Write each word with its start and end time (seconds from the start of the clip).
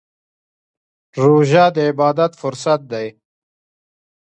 روژه 1.23 1.65
د 1.75 1.77
عبادت 1.89 2.31
فرصت 2.41 2.81
دی. 2.91 3.07